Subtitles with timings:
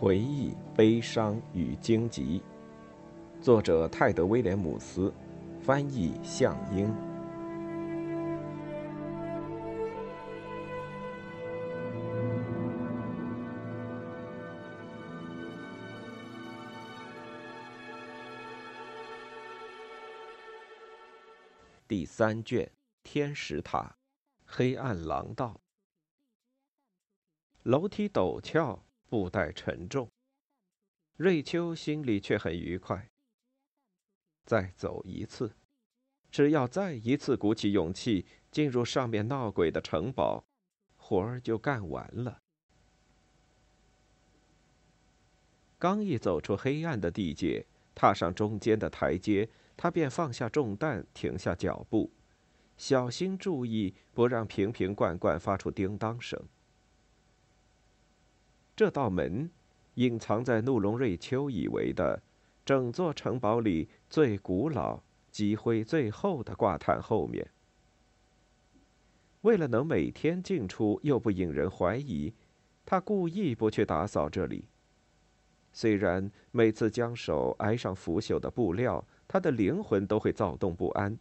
[0.00, 2.40] 回忆、悲伤与荆棘，
[3.40, 5.12] 作者泰德·威廉姆斯，
[5.60, 6.94] 翻译向英。
[21.88, 22.70] 第三卷：
[23.02, 23.96] 天使塔，
[24.46, 25.60] 黑暗廊道，
[27.64, 28.84] 楼梯陡峭。
[29.08, 30.10] 布袋沉重，
[31.16, 33.08] 瑞秋心里却很愉快。
[34.44, 35.54] 再走一次，
[36.30, 40.44] 只要再一次鼓起勇气进入上面闹鬼的城堡，
[40.96, 42.40] 活儿就干完了。
[45.78, 52.10] 刚一走出黑暗的地界，踏上中间的台阶，他便放下重担，停下脚步，
[52.76, 56.42] 小心注意，不让瓶瓶罐罐发出叮当声。
[58.78, 59.50] 这道门，
[59.94, 62.22] 隐藏在怒龙瑞秋以为的
[62.64, 67.44] 整座城堡里最古老、积灰最厚的挂毯后面。
[69.40, 72.32] 为了能每天进出又不引人怀疑，
[72.86, 74.68] 他故意不去打扫这里。
[75.72, 81.18] 虽然每次将手挨上腐朽的布料，他的灵魂都会躁动不安，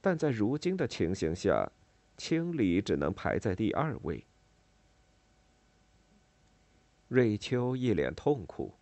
[0.00, 1.68] 但在如今的情形下，
[2.16, 4.24] 清理只能排在第二位。
[7.10, 8.72] 瑞秋一脸痛苦。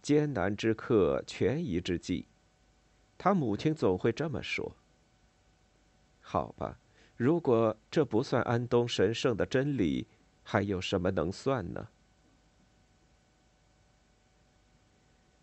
[0.00, 2.26] 艰难之刻，权宜之计，
[3.18, 4.74] 他母亲总会这么说。
[6.18, 6.78] 好吧，
[7.14, 10.06] 如果这不算安东神圣的真理，
[10.42, 11.88] 还有什么能算呢？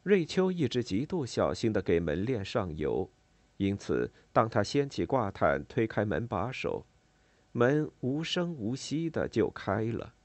[0.02, 3.08] 瑞秋一直极度小心的给门链上油，
[3.58, 6.88] 因此，当他掀起挂毯，推开门把手，
[7.52, 10.16] 门无声无息的就开了。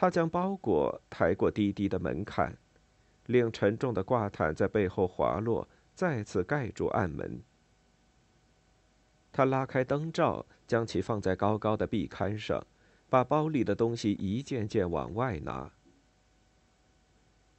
[0.00, 2.56] 他将包裹抬过低低的门槛，
[3.26, 7.42] 令沉重的挂毯在背后滑落，再次盖住暗门。
[9.30, 12.66] 他拉开灯罩，将其放在高高的壁龛上，
[13.10, 15.70] 把包里的东西一件件往外拿。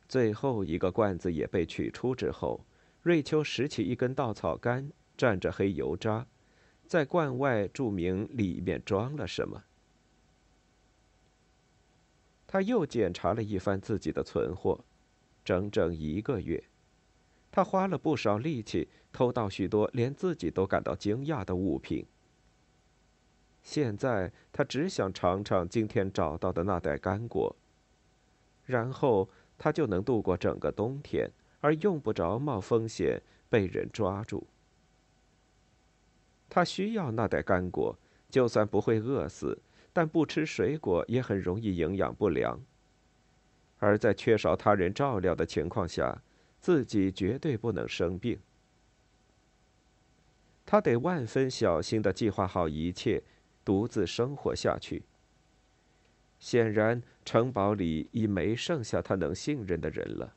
[0.07, 2.65] 最后一个罐子也被取出之后，
[3.03, 6.25] 瑞秋拾起一根稻草杆，蘸着黑油渣，
[6.87, 9.63] 在罐外注明里面装了什么。
[12.51, 14.83] 他又检查了一番自己的存货，
[15.45, 16.61] 整整一个月，
[17.49, 22.05] 他花了不少力气偷到许多连自己都感到惊讶的物品。
[23.63, 27.55] 现在他只想尝尝今天找到的那袋干果，
[28.65, 31.31] 然后他就能度过整个冬天，
[31.61, 34.45] 而用不着冒风险被人抓住。
[36.49, 37.97] 他需要那袋干果，
[38.29, 39.57] 就算不会饿死。
[39.93, 42.59] 但不吃水果也很容易营养不良，
[43.77, 46.21] 而在缺少他人照料的情况下，
[46.59, 48.39] 自己绝对不能生病。
[50.65, 53.21] 他得万分小心的计划好一切，
[53.65, 55.03] 独自生活下去。
[56.39, 60.33] 显然，城堡里已没剩下他能信任的人了。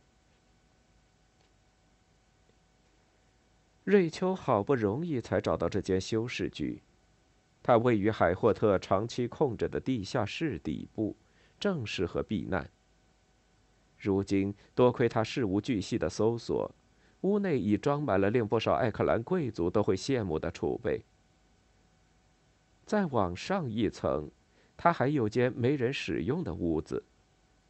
[3.85, 6.83] 瑞秋好不容易才找到这间修士居。
[7.67, 11.17] 它位于海霍特长期控制的地下室底部，
[11.59, 12.71] 正适合避难。
[13.97, 16.71] 如今多亏他事无巨细的搜索，
[17.23, 21.07] 屋内已装满了令不少艾克兰贵族都会羡慕的储备。
[22.85, 24.31] 再往上一层，
[24.77, 27.03] 他还有间没人使用的屋子，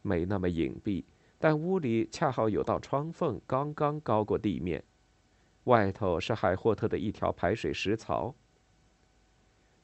[0.01, 1.05] 没那么隐蔽，
[1.39, 4.83] 但屋里恰好有道窗缝，刚刚高过地面，
[5.63, 8.35] 外头是海霍特的一条排水石槽。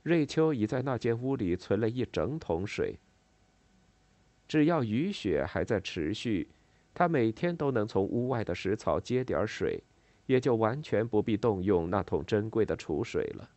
[0.03, 2.97] 瑞秋已在那间屋里存了一整桶水。
[4.47, 6.47] 只要雨雪还在持续，
[6.93, 9.83] 他每天都能从屋外的石槽接点水，
[10.25, 13.49] 也就完全不必动用那桶珍贵的储水了。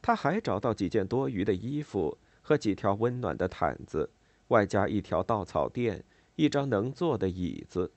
[0.00, 4.08] 他还找到几件多余的衣服和几条温暖的毯子，
[4.48, 6.02] 外加一条稻草垫、
[6.36, 7.92] 一张能坐的椅子。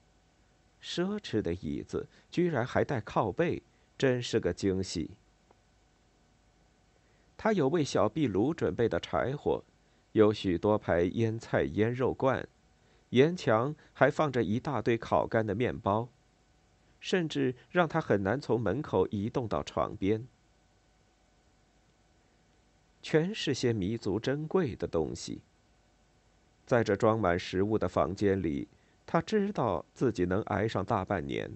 [0.81, 3.63] 奢侈的椅子居然还带靠背。
[3.95, 5.12] 真是个惊喜。
[7.38, 9.63] 他有为小壁炉准备的柴火，
[10.13, 12.47] 有许多排腌菜腌肉罐，
[13.09, 16.07] 沿墙还放着一大堆烤干的面包，
[17.00, 20.25] 甚至让他很难从门口移动到床边。
[23.01, 25.41] 全是些弥足珍贵的东西。
[26.65, 28.69] 在这装满食物的房间里，
[29.06, 31.51] 他知道自己能挨上大半年。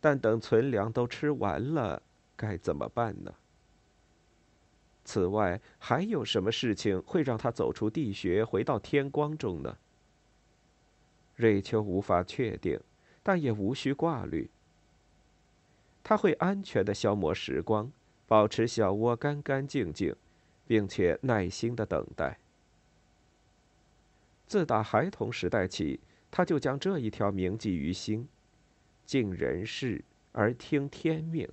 [0.00, 2.00] 但等存粮都吃完了，
[2.36, 3.34] 该怎么办呢？
[5.06, 9.78] 此外，还有什么事情会让他走出地穴，回到天光中呢？
[11.36, 12.80] 瑞秋无法确定，
[13.22, 14.50] 但也无需挂虑。
[16.02, 17.90] 他会安全的消磨时光，
[18.26, 20.14] 保持小窝干干净净，
[20.66, 22.38] 并且耐心的等待。
[24.46, 26.00] 自打孩童时代起，
[26.30, 28.28] 他就将这一条铭记于心：
[29.04, 31.48] 尽人事而听天命。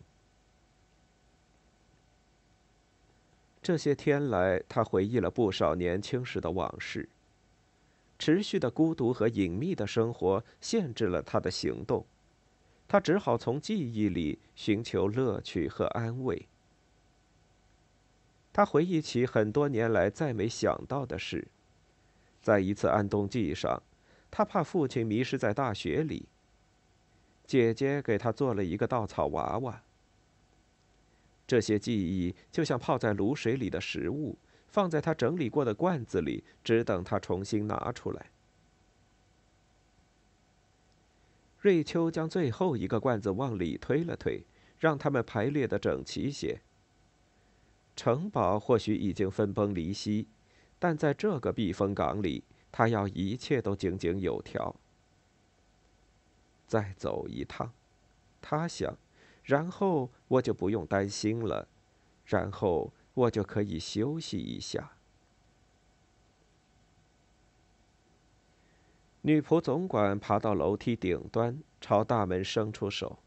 [3.64, 7.08] 这些天来，他回忆了不少年轻时的往事。
[8.20, 12.06] 持续的孤独和隐秘的生活限制了他的行动，
[12.88, 16.46] 他只好从记忆里寻求乐趣和安慰。
[18.52, 21.48] 他回忆起很多年来再没想到的事。
[22.42, 23.82] 在一次安冬季上，
[24.30, 26.26] 他怕父亲迷失在大雪里。
[27.46, 29.82] 姐姐给他做了一个稻草娃娃。
[31.46, 34.38] 这些记忆就像泡在卤水里的食物，
[34.68, 38.28] 放在他整理过的罐子里，只等他重新拿出来。
[41.60, 44.44] 瑞秋将最后一个罐子往里推了推，
[44.80, 46.60] 让它们排列的整齐些。
[47.96, 50.28] 城堡或许已经分崩离析，
[50.80, 54.76] 但在这个避风港里，他要一切都井井有条。
[56.68, 57.72] 再走一趟，
[58.42, 58.98] 他想。
[59.44, 61.68] 然后我就不用担心了，
[62.26, 64.92] 然后我就可以休息一下。
[69.22, 73.20] 女仆总管爬到楼梯顶端，朝大门伸出手。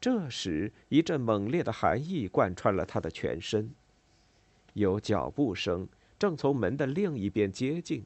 [0.00, 3.72] 这时，一阵猛烈的寒意贯穿了他的全身。
[4.72, 5.86] 有脚步声
[6.18, 8.04] 正从门的另一边接近，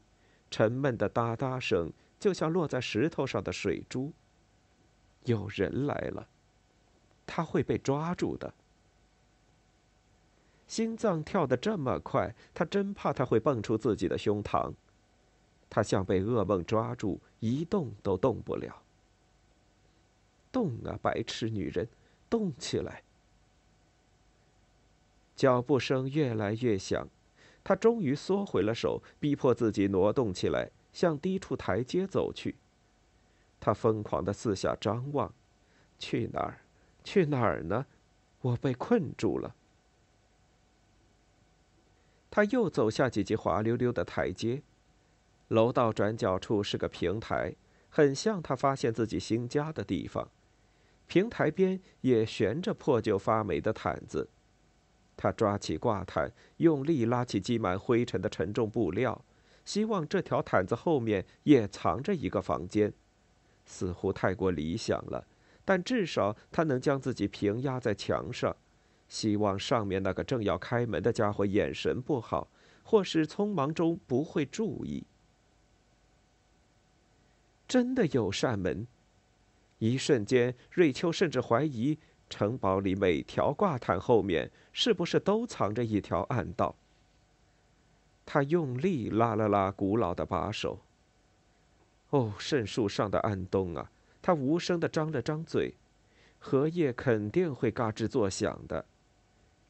[0.50, 4.12] 沉闷的哒哒声就像落在石头上的水珠。
[5.24, 6.28] 有人来了。
[7.26, 8.54] 他会被抓住的。
[10.66, 14.72] 心脏跳得这么快，他真怕他会蹦出自己的胸膛。
[15.68, 18.82] 他像被噩梦抓住，一动都动不了。
[20.50, 21.88] 动啊，白痴女人，
[22.30, 23.02] 动起来！
[25.34, 27.08] 脚步声越来越响，
[27.62, 32.56] 他终于缩回了手，逼迫自己挪动起来，向低处台阶走去。
[33.60, 35.32] 他疯狂的四下张望，
[35.98, 36.60] 去哪儿？
[37.06, 37.86] 去哪儿呢？
[38.40, 39.54] 我被困住了。
[42.28, 44.60] 他又走下几级滑溜溜的台阶，
[45.48, 47.54] 楼道转角处是个平台，
[47.88, 50.28] 很像他发现自己新家的地方。
[51.06, 54.28] 平台边也悬着破旧发霉的毯子。
[55.16, 59.24] 他抓起挂毯，用力拉起积满灰尘的沉重布料，
[59.64, 62.92] 希望这条毯子后面也藏着一个房间。
[63.64, 65.24] 似乎太过理想了。
[65.66, 68.56] 但至少他能将自己平压在墙上，
[69.08, 72.46] 希望上面那个正要开门的家伙眼神不好，
[72.84, 75.04] 或是匆忙中不会注意。
[77.66, 78.86] 真的有扇门，
[79.80, 81.98] 一瞬间，瑞秋甚至怀疑
[82.30, 86.76] 城堡里每条挂毯后面是不是都藏着一条暗道。
[88.24, 90.78] 他用力拉了拉古老的把手。
[92.10, 93.90] 哦，圣树上的暗洞啊！
[94.26, 95.72] 他无声的张了张嘴，
[96.40, 98.84] 荷叶肯定会嘎吱作响的。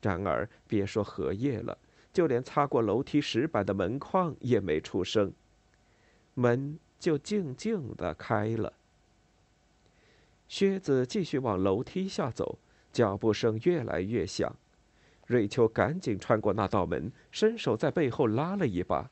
[0.01, 1.77] 然而，别说荷叶了，
[2.11, 5.31] 就连擦过楼梯石板的门框也没出声，
[6.33, 8.73] 门就静静的开了。
[10.49, 12.59] 靴子继续往楼梯下走，
[12.91, 14.57] 脚步声越来越响。
[15.27, 19.11] 瑞秋赶紧穿过那道门，伸手在背后拉了一把，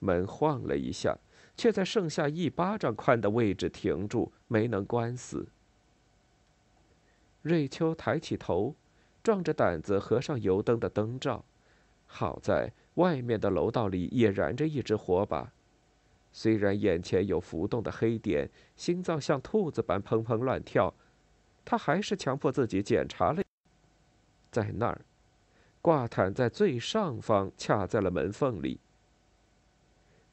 [0.00, 1.16] 门晃了一下。
[1.58, 5.48] 却在剩下一巴掌宽的位置停住，没能关死。
[7.42, 8.76] 瑞秋抬起头，
[9.24, 11.44] 壮着胆子合上油灯的灯罩。
[12.06, 15.52] 好在外面的楼道里也燃着一只火把，
[16.32, 20.94] 虽然眼前有浮动的黑点，心脏像兔子般砰砰乱跳，
[21.64, 23.42] 他还是强迫自己检查了。
[24.52, 25.00] 在那儿，
[25.82, 28.78] 挂毯在最上方，卡在了门缝里。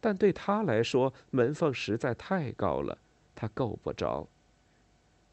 [0.05, 2.95] 但对他来说，门缝实在太高了，
[3.33, 4.27] 他够不着。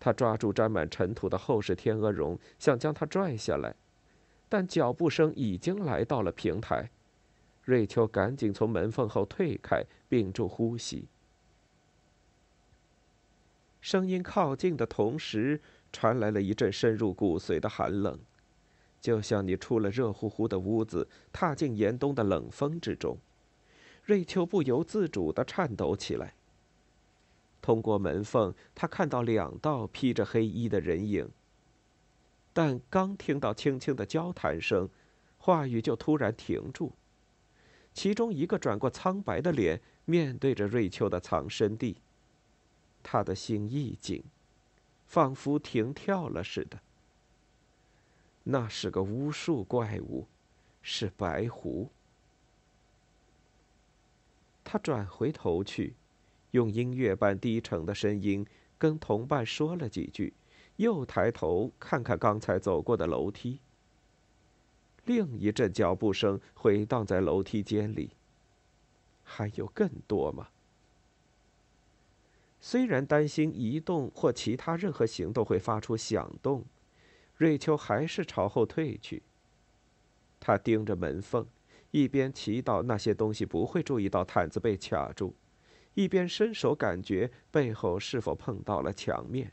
[0.01, 3.75] 他抓住沾满尘土的厚实天鹅绒，想将它拽下来，
[4.49, 6.89] 但脚步声已经来到了平台。
[7.65, 11.05] 瑞秋赶紧从门缝后退开，屏住呼吸。
[13.83, 15.61] 声音靠近的同时，
[15.93, 18.19] 传来了一阵深入骨髓的寒冷，
[19.03, 23.19] 就像你出了热乎乎的屋子，踏进严冬的冷风之中。
[24.05, 26.35] 瑞秋不由自主的颤抖起来。
[27.61, 31.31] 通过门缝，他看到两道披着黑衣的人影。
[32.53, 34.89] 但刚听到轻轻的交谈声，
[35.39, 36.93] 话语就突然停住。
[37.95, 41.97] 其中一个转过苍白的脸，面对着瑞秋的藏身地。
[43.03, 44.25] 他的心一紧，
[45.07, 46.81] 仿佛停跳了似的。
[48.45, 50.27] 那是个巫术怪物，
[50.83, 51.91] 是白狐。
[54.73, 55.95] 他转回头去，
[56.53, 58.47] 用音乐般低沉的声音
[58.79, 60.33] 跟同伴说了几句，
[60.77, 63.61] 又抬头看看刚才走过的楼梯。
[65.05, 68.13] 另一阵脚步声回荡在楼梯间里。
[69.23, 70.49] 还有更多吗？
[72.59, 76.65] 虽然担心移动或其他任何行动会发出响动，
[77.37, 79.23] 瑞秋还是朝后退去。
[80.41, 81.47] 他盯着门缝，
[81.93, 85.37] 一边祈祷那些东西不会注意到毯子被卡住，
[85.95, 89.53] 一边伸手感觉背后是否碰到了墙面。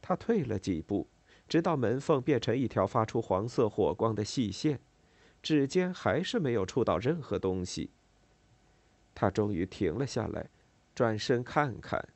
[0.00, 1.08] 他退了几步。
[1.48, 4.80] 直到门缝变成一条发出黄色火光的细线，
[5.42, 7.90] 指尖还是没有触到任何东西。
[9.14, 10.48] 他终于停了下来，
[10.94, 12.08] 转身看看，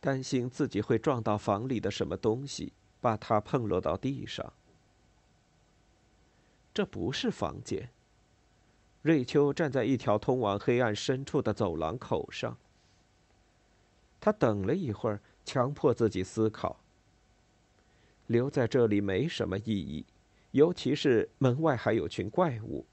[0.00, 2.72] 担心自己会撞到房里的什么东西，
[3.02, 4.50] 把它碰落到地上。
[6.72, 7.90] 这不是房间。
[9.02, 12.56] 瑞秋站在一条通往黑暗深处的走廊口上。
[14.20, 16.78] 他等了一会儿，强迫自己思考。
[18.26, 20.04] 留在这里没什么意义，
[20.50, 22.84] 尤其是门外还有群怪物。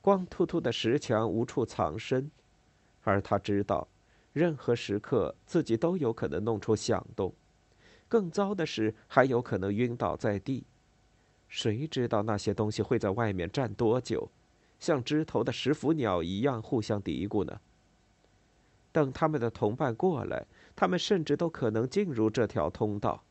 [0.00, 2.30] 光秃秃的石墙无处藏身，
[3.02, 3.88] 而他知道，
[4.32, 7.34] 任何时刻自己都有可能弄出响动。
[8.08, 10.64] 更糟的是，还有可能晕倒在地。
[11.48, 14.28] 谁知道那些东西会在外面站多久，
[14.78, 17.60] 像枝头的食腐鸟一样互相嘀咕呢？
[18.92, 23.22] 等他们的同伴过来，他们甚至都可能进入这条通道。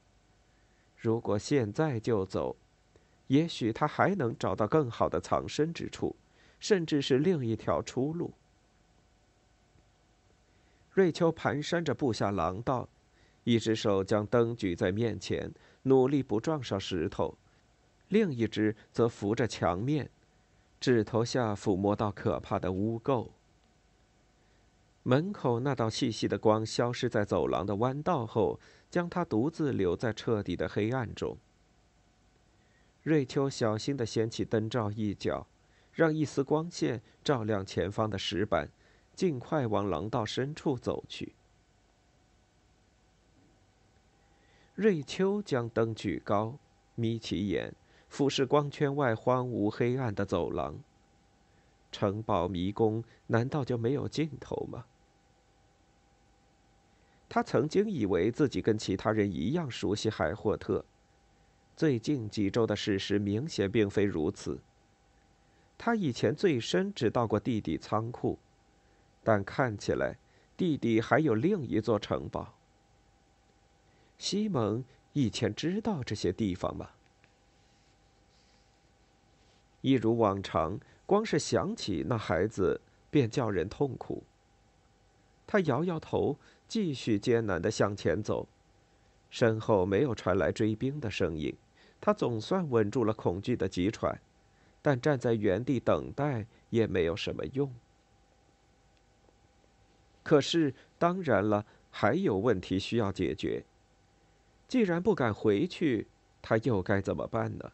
[0.96, 2.56] 如果现在就走，
[3.28, 6.16] 也许他还能找到更好的藏身之处，
[6.60, 8.32] 甚至是另一条出路。
[10.92, 12.88] 瑞秋蹒跚着步下廊道，
[13.44, 15.52] 一只手将灯举在面前，
[15.84, 17.36] 努力不撞上石头；
[18.10, 20.10] 另一只则扶着墙面，
[20.80, 23.30] 指头下抚摸到可怕的污垢。
[25.04, 28.60] 门口那道细细的光消失在走廊的弯道后。
[28.96, 31.38] 将他独自留在彻底的黑暗中。
[33.04, 35.46] 瑞秋小心地掀起灯罩一角，
[35.92, 38.70] 让一丝光线照亮前方的石板，
[39.14, 41.36] 尽快往廊道深处走去。
[44.76, 46.58] 瑞秋将灯举高，
[46.96, 47.74] 眯起眼，
[48.08, 50.78] 俯视光圈外荒芜黑暗的走廊。
[51.92, 54.86] 城堡迷宫难道就没有尽头吗？
[57.28, 60.86] 他曾经以为自己跟其他人一样熟悉海霍特，
[61.76, 64.60] 最近几周的事实明显并非如此。
[65.78, 68.38] 他以前最深只到过弟弟仓库，
[69.24, 70.18] 但看起来
[70.56, 72.54] 弟弟还有另一座城堡。
[74.18, 74.84] 西蒙
[75.14, 76.92] 以前知道这些地方吗？
[79.86, 84.24] 一如往常，光是想起那孩子便叫人痛苦。
[85.46, 86.38] 他摇摇头。
[86.68, 88.48] 继续艰难地向前走，
[89.30, 91.56] 身后没有传来追兵的声音，
[92.02, 94.20] 他总算稳住了恐惧的急喘，
[94.82, 97.72] 但站在原地等待也没有什么用。
[100.24, 103.64] 可是，当然了，还有问题需要解决。
[104.68, 106.08] 既然不敢回去，
[106.42, 107.72] 他又该怎么办呢？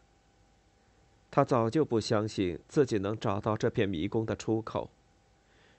[1.32, 4.90] 他早就不相信自己能找到这片迷宫的出口，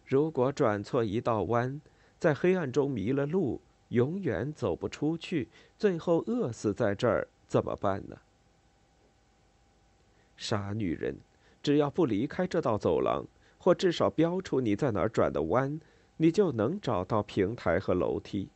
[0.03, 1.79] 如果转错一道弯。
[2.19, 8.17] 在黑暗中迷了路，永远走不出去，最后饿死在这儿，怎么办呢？
[10.37, 11.17] 傻女人，
[11.61, 13.25] 只要不离开这道走廊，
[13.57, 15.81] 或至少标出你在哪儿转的弯，
[16.15, 18.47] 你就能找到平台和楼梯。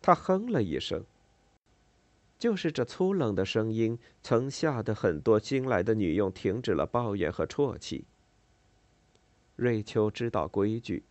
[0.00, 1.04] 他哼了一声。
[2.44, 8.04] 就是这粗冷的声音，曾吓得很多新来的女佣停止了抱怨和啜泣。
[9.56, 11.04] 瑞秋知道规矩。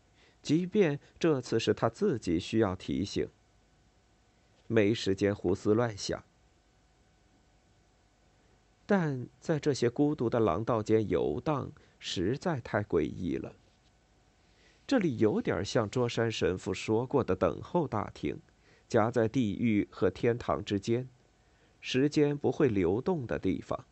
[0.44, 3.28] 即便这次是他自己需要提醒，
[4.68, 6.24] 没时间胡思乱想。
[8.86, 13.56] 但在这些孤独的廊道间游荡，实在太诡异了。
[14.86, 18.40] 这里有点像卓山神父说过的等候大厅，
[18.88, 21.10] 夹在地狱和天堂之间，
[21.86, 23.86] 时间不会流动的地方。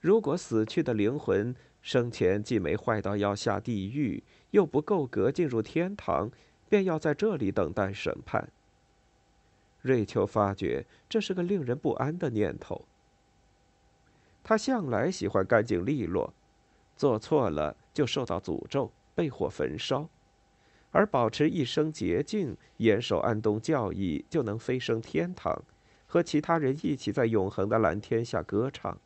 [0.00, 6.30] 如果死去的灵魂生前既没坏到要下地狱，又不够格进入天堂，
[6.70, 8.50] 便要在这里等待审判。
[9.82, 12.86] 瑞秋发觉这是个令人不安的念头。
[14.42, 16.32] 他向来喜欢干净利落，
[16.96, 20.08] 做错了就受到诅咒，被火焚烧；
[20.92, 25.62] 而保持一生洁净，严守安东教义，就能飞升天堂，
[26.10, 28.98] 和其他人一起在永恒的蓝天下歌唱。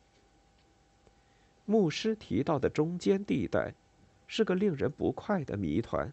[1.63, 3.75] 牧师提到的中间地带，
[4.25, 6.11] 是个令人不快的谜团。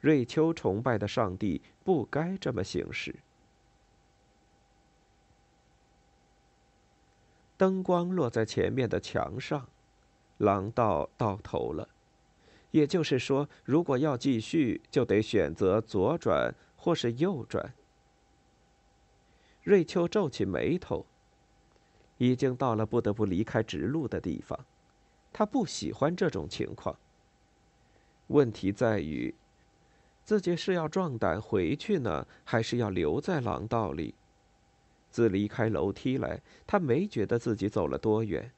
[0.00, 3.14] 瑞秋崇拜的上帝不该这么行事。
[7.58, 9.68] 灯光落在前面的墙上，
[10.38, 11.86] 廊道到头了。
[12.70, 17.74] 也就是说，如果要继续，就得选择左转或是右转。
[19.66, 21.04] 瑞秋皱起眉头。
[22.18, 24.56] 已经到了不得不离开直路的地方，
[25.32, 26.96] 他不喜欢这种情况。
[28.28, 29.34] 问题在于，
[30.24, 34.14] 自己是要壮胆回去呢，还是要留在廊道里？
[35.10, 38.52] 自离开楼梯来，他没觉得自己走了多远。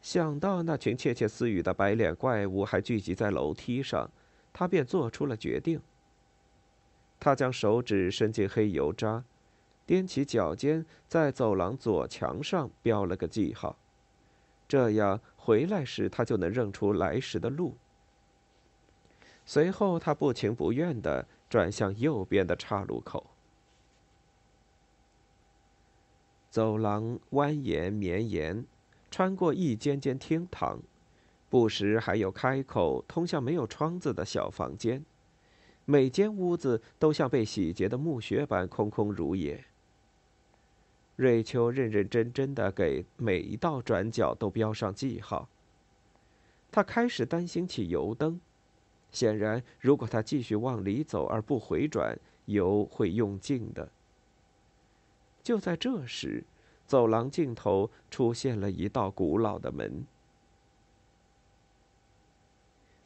[0.00, 4.10] 想到那群窃窃私语的白脸怪物还聚集在楼梯上，
[4.54, 5.80] 他便做出了决定。
[7.22, 9.22] 他将手指伸进黑油渣，
[9.86, 13.78] 踮起脚尖，在走廊左墙上标了个记号，
[14.66, 17.76] 这样回来时他就能认出来时的路。
[19.46, 23.24] 随后，他不情不愿地转向右边的岔路口。
[26.50, 28.66] 走廊蜿蜒绵延，
[29.12, 30.80] 穿过一间间厅堂，
[31.48, 35.04] 不时还有开口通向没有窗子的小房间。
[35.84, 39.64] 每间屋子都像被洗劫的墓穴般空空如也。
[41.16, 45.48] 瑞秋认认真真的给每一道转角都标上记号。
[46.70, 48.40] 他开始担心起油灯，
[49.10, 53.90] 显然，如果他继续往里走而不回转，油会用尽的。
[55.42, 56.44] 就在这时，
[56.86, 60.06] 走廊尽头出现了一道古老的门。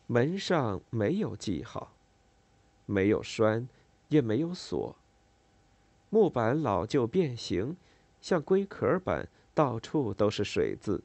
[0.06, 1.92] 门上没有记号，
[2.86, 3.68] 没有栓，
[4.08, 4.96] 也没有锁。
[6.08, 7.76] 木板老旧变形，
[8.22, 11.02] 像龟壳般到处都是水渍。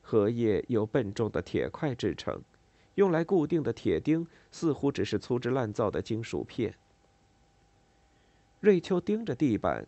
[0.00, 2.40] 荷叶由笨重的铁块制成，
[2.94, 6.74] 用来固定的铁钉似乎只是粗制滥造的金属片。
[8.60, 9.86] 瑞秋盯着地板。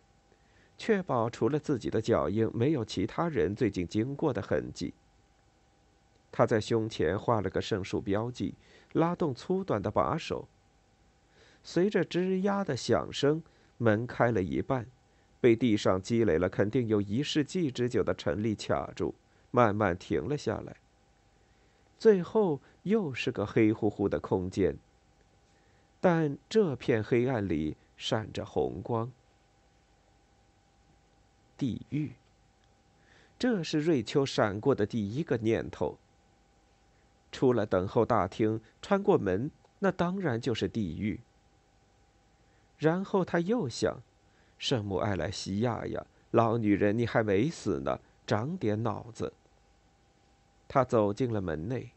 [0.77, 4.93] 确保除了自己的脚印，没有其他人最近经过的痕迹。
[6.33, 8.55] 他在胸前画了个圣树标记，
[8.91, 10.45] 拉动粗短的把手。
[11.67, 13.41] 随着吱呀的响声，
[13.79, 14.85] 门开了一半，
[15.41, 19.15] 被地上积累了肯定有一世纪之久的尘力卡住，
[19.49, 20.75] 慢慢停了下来。
[21.97, 24.77] 最后又是个黑乎乎的空间，
[25.99, 29.11] 但这片黑暗里闪着红光。
[31.57, 32.11] 地狱。
[33.39, 35.97] 这是瑞秋闪过的第一个念头。
[37.31, 39.49] 出了等候大厅，穿过门，
[39.79, 41.19] 那当然就是地狱。
[42.85, 43.99] 然后他又想
[44.59, 49.33] ：“圣母艾莱西亚呀，老女人，你还没死呢，长点脑子。”
[50.69, 51.89] 他走进了门内。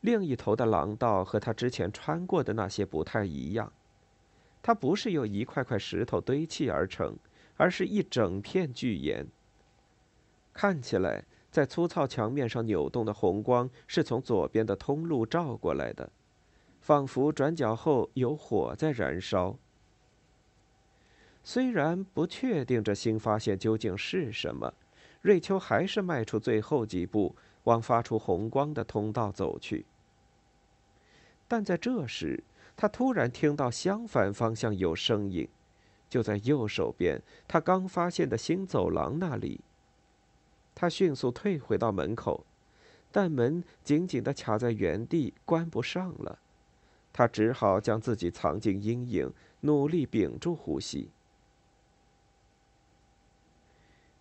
[0.00, 3.70] 另一头的廊道和他之前穿过的那些不太一样。
[4.62, 7.14] 它不是由一块块石头堆砌而成，
[7.58, 9.26] 而是一整片巨岩。
[10.54, 16.10] 看起来，在粗糙墙面上扭动的红光是从左边的通路照过来的，
[16.80, 19.56] 仿佛转角后有火在燃烧。
[21.42, 24.74] 虽然不确定这新发现究竟是什么，
[25.22, 29.86] 瑞秋还是迈出最后几步，往发出红光的通道走去。
[31.48, 32.42] 但在这时，
[32.76, 35.48] 他突然听到相反方向有声音，
[36.08, 39.60] 就在右手边，他刚发现的新走廊那里。
[40.74, 42.46] 他迅速退回到门口，
[43.10, 46.38] 但门紧紧地卡在原地，关不上了。
[47.12, 51.10] 他只好将自己藏进阴影，努力屏住呼吸。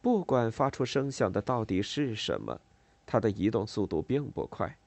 [0.01, 2.59] 不管发出声响的到底是什么，
[3.05, 4.77] 他的移动速度并不快。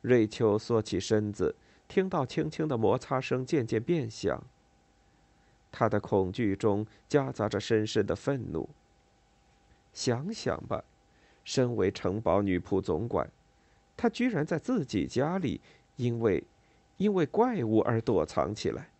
[0.00, 1.56] 瑞秋缩起身子。
[1.90, 4.40] 听到轻轻的摩擦声渐渐变响。
[5.72, 8.70] 他的恐惧中夹杂着深深的愤怒。
[9.92, 10.84] 想想吧，
[11.42, 13.28] 身为城堡女仆总管，
[13.96, 15.60] 她居然在自己家里，
[15.96, 16.44] 因为，
[17.00, 18.90] 因为怪物而躲藏起来。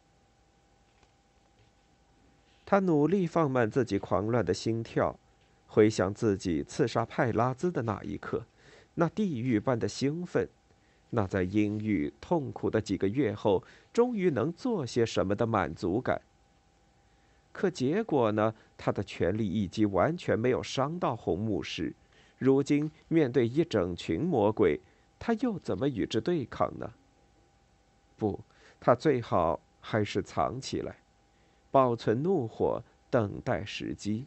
[2.65, 5.15] 他努力放慢自己狂乱的心跳，
[5.67, 8.47] 回想自己刺杀派拉兹的那一刻，
[8.95, 10.49] 那地狱般的兴奋。
[11.11, 16.23] 那在阴郁痛苦的几个月后，终于能做些什么的满足感。
[17.53, 18.55] 可结果呢？
[18.79, 21.93] 他的全力一击完全没有伤到红牧师。
[22.39, 24.81] 如今面对一整群魔鬼，
[25.19, 26.91] 他又怎么与之对抗呢？
[28.21, 28.39] 不，
[28.79, 30.99] 他最好还是藏起来，
[31.71, 34.27] 保存怒火，等待时机。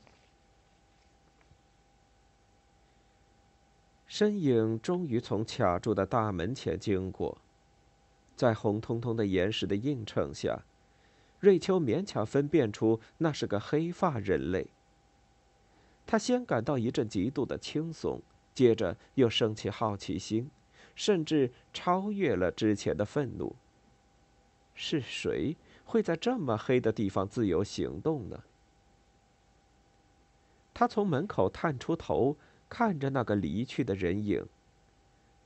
[4.08, 7.38] 身影终于从卡住的大门前经过，
[8.36, 10.64] 在红彤彤的岩石的映衬下，
[11.40, 14.68] 瑞秋勉强分辨出那是个黑发人类。
[16.06, 18.22] 他先感到一阵极度的轻松，
[18.54, 20.50] 接着又升起好奇心，
[20.96, 23.56] 甚至超越了之前的愤怒。
[24.74, 25.56] 是谁
[25.86, 28.44] 会在这么黑的地方自由行动呢？
[30.74, 32.38] 他从门口探出头。
[32.70, 34.44] 看着那个离去的人影，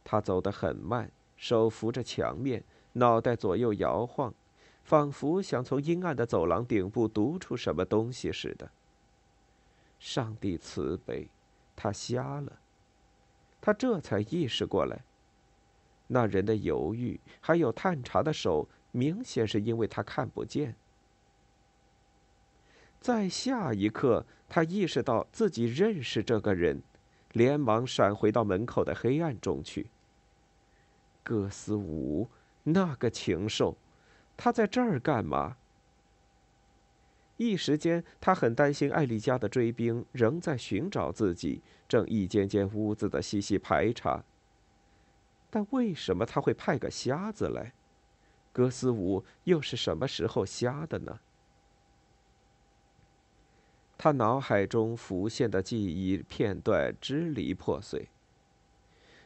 [0.05, 2.63] 他走得很慢，手扶着墙面，
[2.93, 4.33] 脑袋左右摇晃，
[4.85, 8.71] 仿佛想从阴暗的走廊顶部读出什么东西似的。
[9.99, 11.27] 上帝慈悲，
[11.75, 12.59] 他瞎了。
[13.59, 15.03] 他这才意识过来，
[16.07, 20.75] 那人的犹豫，还有探查的手，明显是因为他看不见。
[22.99, 26.81] 在下一刻，他意识到自己认识这个人。
[27.33, 29.87] 连忙闪回到门口的黑暗中去。
[31.23, 32.27] 戈斯武，
[32.63, 33.77] 那个禽兽，
[34.35, 35.57] 他在这儿干嘛？
[37.35, 44.23] 一时间，他很担心艾丽家的追兵仍在寻找自己，正一间间屋子的细细排查。
[45.51, 47.73] 但为什么他会派个瞎子来？
[48.57, 51.19] 戈斯舞又是什么时候瞎的呢？
[53.99, 58.09] 他脑海中浮现的记忆片段支离破碎。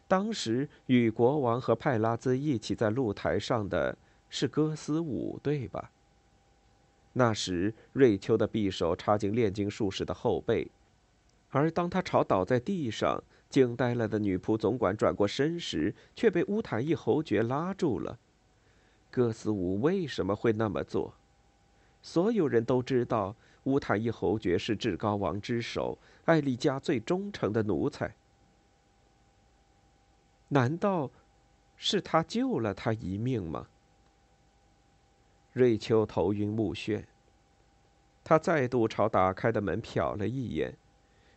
[0.05, 5.91] 当时与国王和派拉兹一起在露台上的是戈斯舞，对吧？
[7.13, 10.69] 那时瑞秋的匕首插进炼金术士的后背，
[11.51, 18.19] 而当他朝倒在地上惊呆了的女仆总管转过身时，却被乌坦一侯爵拉住了。
[19.11, 21.13] 戈斯武为什么会那么做？
[22.01, 23.35] 所有人都知道。
[23.65, 25.95] 乌坦伊侯爵是至高王之首，
[26.25, 28.15] 艾丽家最忠诚的奴才。
[30.47, 31.11] 难道
[31.77, 33.67] 是他救了他一命吗？
[35.53, 37.03] 瑞秋头晕目眩，
[38.23, 40.75] 他再度朝打开的门瞟了一眼，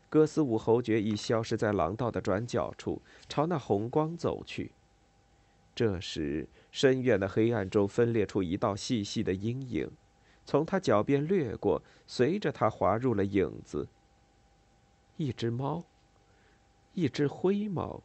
[0.08, 4.72] 戈斯武侯爵已消失在廊道的转角处，朝那红光走去。
[5.74, 9.88] 这时，深远的黑暗中分裂出一道细细的阴影。
[10.44, 13.86] 从他脚边掠过，随着他滑入了影子。
[15.16, 15.84] 一只猫，
[16.94, 18.02] 一只灰猫。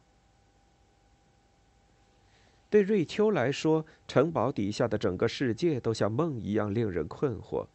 [2.70, 7.66] 对瑞秋来说，城堡底下的整个世界都像梦一样令人困惑。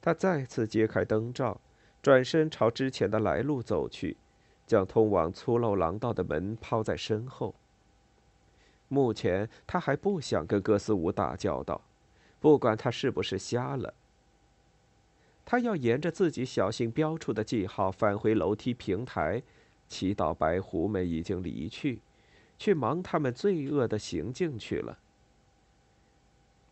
[0.00, 1.60] 他再次揭开灯罩，
[2.02, 4.16] 转身朝之前的来路走去，
[4.66, 7.54] 将通往粗陋廊道的门抛在身后。
[8.92, 11.80] 目前，他还不想跟哥斯舞打交道。
[12.38, 13.94] 不管他是不是瞎了，
[15.46, 19.42] 他要沿着自己小心标出的记号返回楼梯平台，
[19.88, 22.00] 祈祷白狐们已经离去，
[22.58, 24.98] 去忙他们罪恶的行径去了。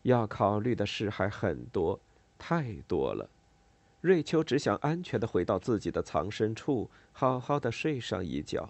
[0.03, 1.99] 要考虑的事还很多，
[2.37, 3.27] 太多了。
[4.01, 8.69] 瑞秋只想安全的回到自己的藏身处，好好的睡上一觉。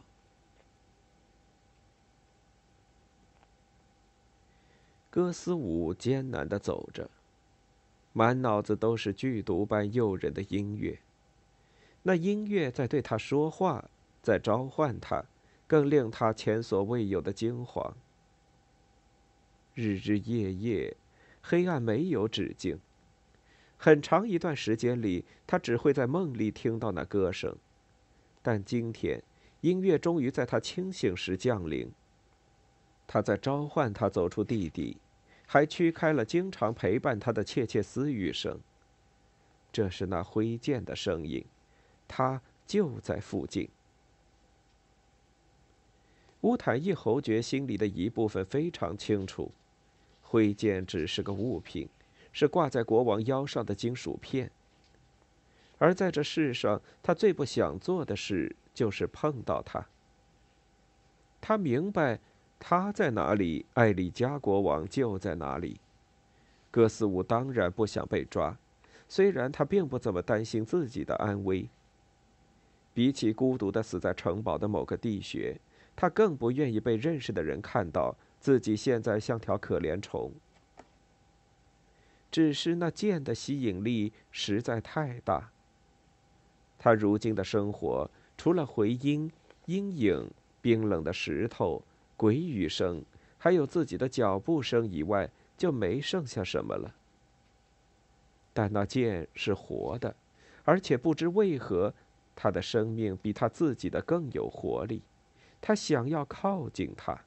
[5.11, 7.09] 戈斯舞艰难地走着，
[8.13, 10.99] 满脑子都是剧毒般诱人的音乐。
[12.03, 13.89] 那音乐在对他说话，
[14.23, 15.25] 在召唤他，
[15.67, 17.91] 更令他前所未有的惊惶。
[19.75, 20.95] 日日夜夜，
[21.41, 22.79] 黑暗没有止境。
[23.75, 27.57] 很长一段时间里，他只会在梦里听到那歌声。
[28.41, 29.21] 但今天，
[29.59, 31.91] 音乐终于在他清醒时降临。
[33.07, 34.95] 他在召唤他走出地底，
[35.51, 38.57] 还驱开了经常陪伴他的窃窃私语声。
[39.69, 41.43] 这是那挥剑的声音，
[42.07, 43.67] 他就在附近。
[46.39, 49.51] 乌坦一侯爵心里的一部分非常清楚，
[50.21, 51.89] 挥剑只是个物品，
[52.31, 54.49] 是挂在国王腰上的金属片。
[55.79, 59.85] 而在这世上，他最不想做的事就是碰到他。
[61.41, 62.21] 他明白。
[62.63, 65.79] 他在哪里，艾丽加国王就在哪里。
[66.69, 68.55] 戈斯武当然不想被抓，
[69.09, 71.67] 虽然他并不怎么担心自己的安危。
[72.93, 75.59] 比起孤独的死在城堡的某个地穴，
[75.95, 80.31] 他更不愿意被认识的人看到自己现在像条可怜虫。
[82.29, 85.49] 只是那剑的吸引力实在太大。
[86.77, 89.31] 他如今的生活，除了回音、
[89.65, 90.29] 阴影、
[90.61, 91.83] 冰冷的石头、
[92.21, 93.03] 鬼语声，
[93.39, 96.93] 还有自己的脚步声以外，就没剩下什么了。
[98.53, 100.15] 但那剑是活的，
[100.63, 101.91] 而且不知为何，
[102.35, 105.01] 他的生命比他自己的更有活力。
[105.59, 107.19] 他想要靠近他。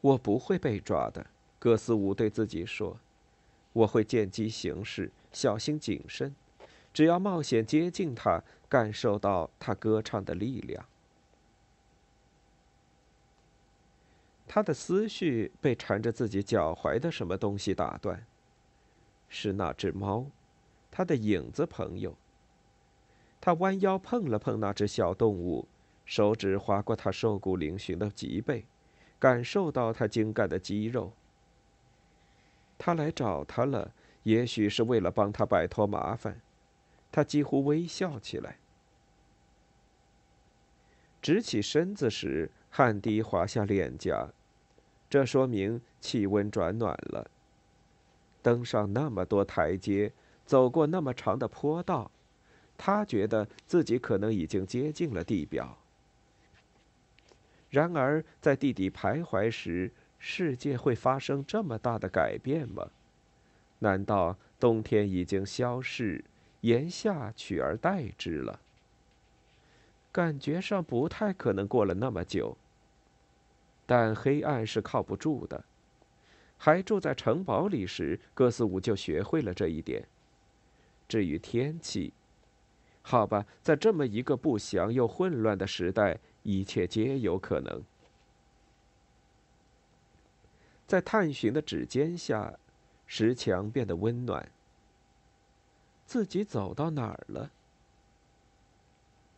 [0.00, 1.24] 我不会被抓的。
[1.60, 2.98] 戈斯伍对自己说
[3.72, 6.34] ：“我会见机行事，小心谨慎。
[6.92, 10.84] 只要冒险接近他，感受到他歌唱的力量。”
[14.46, 18.24] 他的思绪被缠着自己脚踝的什么东西打断。
[19.28, 20.26] 是那只猫，
[20.90, 22.16] 他的影子朋友。
[23.40, 25.66] 他弯腰碰了碰那只小动物，
[26.04, 28.64] 手指划过它瘦骨嶙峋的脊背，
[29.18, 31.12] 感受到它精干的肌肉。
[32.78, 33.92] 他来找他了，
[34.24, 36.40] 也许是为了帮他摆脱麻烦。
[37.10, 38.58] 他几乎微笑起来。
[41.22, 44.28] 直起身子时，汗滴滑下脸颊，
[45.08, 47.30] 这说明气温转暖了。
[48.42, 50.10] 登上那么多台阶，
[50.44, 52.10] 走过那么长的坡道，
[52.76, 55.78] 他觉得自己可能已经接近了地表。
[57.70, 62.90] 然而，在地底徘徊时，世界会发生这么大的改变吗？
[63.78, 66.24] 难道冬天已经消逝，
[66.62, 68.58] 炎夏取而代之了？
[70.10, 72.56] 感觉上不太可能过了那么久。
[73.86, 75.64] 但黑暗是靠不住的。
[76.56, 80.06] 还住在城堡里时，哥斯伍就学会了这一点。
[81.06, 82.12] 至于天气，
[83.02, 87.82] 好吧，在这么一个不祥又混乱的时代，一切皆有可能。
[90.86, 92.58] 在探寻的指尖下，
[93.06, 94.50] 石墙变得温暖。
[96.06, 97.50] 自己走到哪儿了？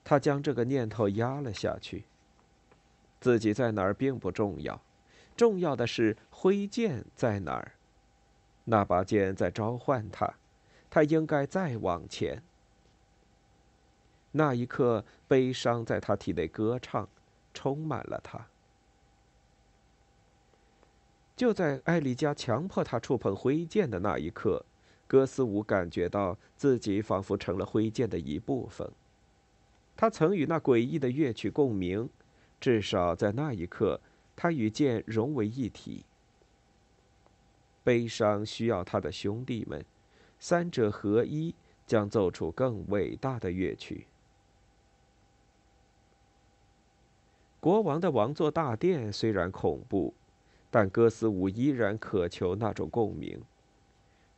[0.05, 2.05] 他将这个念头压了下去。
[3.21, 4.81] 自己在哪儿并不重要，
[5.37, 7.73] 重要的是挥剑在哪儿。
[8.65, 10.35] 那把剑在召唤他，
[10.91, 12.43] 他应该再往前。
[14.33, 17.09] 那一刻，悲伤在他体内歌唱，
[17.55, 18.47] 充满了他。
[21.37, 24.65] 就在艾丽加强迫他触碰挥剑的那一刻，
[25.07, 28.91] 戈斯伍感觉到自己仿佛成了挥剑的一部分。
[29.97, 32.09] 他曾与那诡异的乐曲共鸣，
[32.61, 34.01] 至少在那一刻，
[34.35, 36.05] 他与剑融为一体。
[37.85, 39.85] 悲伤需要他的兄弟们，
[40.39, 41.55] 三者合一
[41.87, 44.07] 将奏出更伟大的乐曲。
[47.61, 50.15] 国王的王座大殿虽然恐怖。
[50.69, 53.41] 但哥斯舞依然渴求那种共鸣。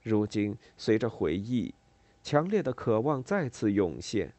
[0.03, 1.75] 如今，随着回忆，
[2.23, 4.33] 强烈的渴望再次涌现。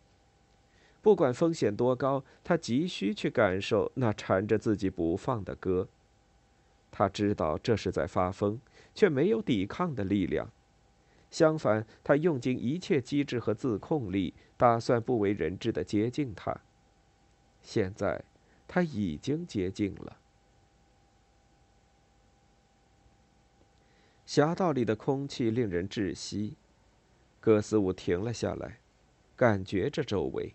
[1.10, 5.88] 不管风险多高，他急需去感受那缠着自己不放的歌。
[6.92, 8.62] 他知道这是在发疯，
[8.94, 10.48] 却没有抵抗的力量。
[11.32, 16.56] 相反，他用尽一切机智和自控力，打算不为人知的接近他。
[17.64, 18.24] 现在，
[18.68, 20.16] 他已经接近了。
[24.28, 26.56] 侠道里的空气令人窒息。
[27.40, 28.78] 戈斯伍停了下来，
[29.36, 30.54] 感觉着周围。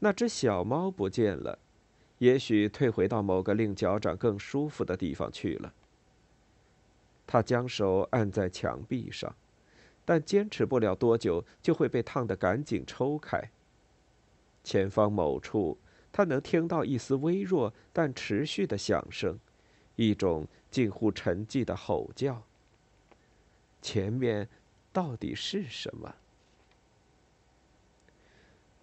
[0.00, 1.58] 那只小猫不见了，
[2.18, 5.72] 也许退回到某个令脚掌更舒服的地方去了。
[7.26, 9.34] 他将手按在墙壁上，
[10.04, 13.50] 但坚持不了多久，就会被烫得赶紧抽开。
[14.64, 15.76] 前方某处，
[16.12, 19.38] 他能听到一丝微弱但持续的响声。
[19.96, 22.42] 一种近乎沉寂的吼叫。
[23.82, 24.48] 前面
[24.92, 26.14] 到底是什么？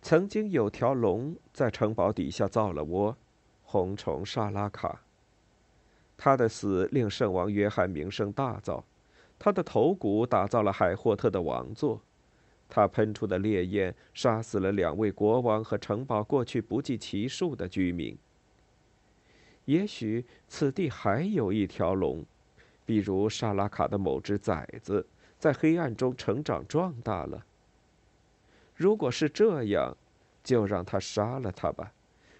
[0.07, 3.17] 曾经有条龙在城堡底下造了窝，
[3.63, 5.01] 红虫沙拉卡。
[6.15, 8.83] 他的死令圣王约翰名声大噪，
[9.39, 11.99] 他的头骨打造了海霍特的王座，
[12.69, 18.15] 他喷出的烈焰杀死了两位国王和城堡过去不计其数的居民。
[19.65, 22.23] 也许此地还有一条龙，
[22.85, 25.07] 比如沙拉卡的某只崽子，
[25.39, 27.43] 在黑暗中成长壮大了。
[28.75, 29.95] 如果是这样，
[30.43, 31.93] 就让他杀了他吧，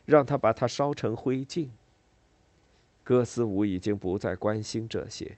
[0.06, 1.70] 让他把他烧成灰烬。
[3.04, 5.38] 戈斯伍已经不再关心这些，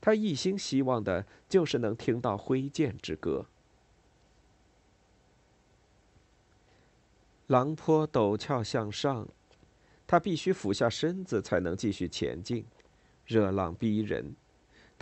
[0.00, 3.46] 他一心希望的就是能听到挥剑之歌。
[7.48, 9.28] 狼坡陡峭向上，
[10.06, 12.64] 他必须俯下身子才能继续前进。
[13.26, 14.34] 热浪逼人，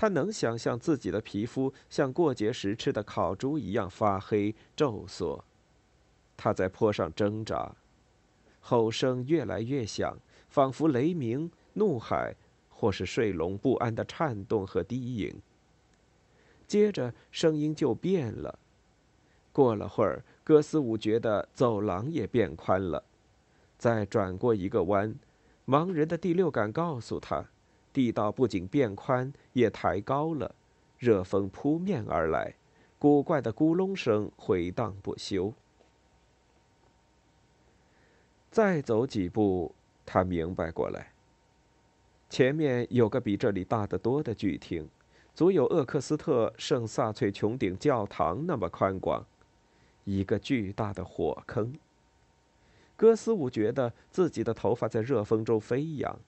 [0.00, 5.44] 他能想象自己的皮肤像过节时吃的烤猪一样发黑皱缩。
[6.38, 7.76] 他在坡上挣扎，
[8.60, 10.16] 吼声越来越响，
[10.48, 12.34] 仿佛雷鸣、怒海，
[12.70, 15.38] 或是睡龙不安的颤动和低吟。
[16.66, 18.58] 接着声音就变了。
[19.52, 23.04] 过了会儿，戈斯伍觉得走廊也变宽了。
[23.76, 25.14] 再转过一个弯，
[25.66, 27.44] 盲人的第六感告诉他，
[27.92, 30.54] 地道不仅变宽，也抬高了。
[30.98, 32.54] 热风扑面而来，
[32.98, 35.52] 古怪的咕隆声回荡不休。
[38.50, 39.74] 再走几步，
[40.04, 41.12] 他明白过来。
[42.28, 44.88] 前面有个比这里大得多的巨厅，
[45.34, 49.24] 足有厄克斯特圣萨翠穹顶教堂那么宽广。
[50.04, 51.72] 一个巨大的火坑。
[52.96, 56.18] 戈斯伍觉得自己的头发在热风中飞扬。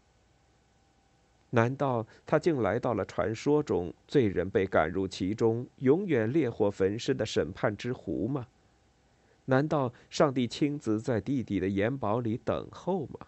[1.54, 8.46] 难道他竟来到了传说中罪人被赶入其中、永远烈火焚身的审判之湖吗？
[9.44, 13.26] 难道上帝亲自在地底的岩堡里等候吗？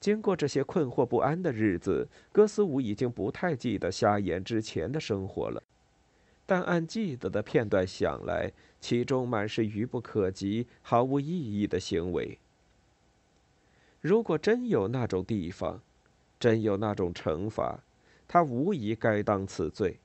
[0.00, 5.62] 经过这些困惑不安的日子，哥斯伍已经不太记得瞎眼之前的生活了。
[6.46, 8.50] 但按记得的片段想来，
[8.80, 12.38] 其中满是愚不可及、毫无意义的行为。
[14.02, 15.80] 如果真有那种地方，
[16.38, 17.78] 真有那种惩罚，
[18.26, 20.00] 他无疑该当此罪。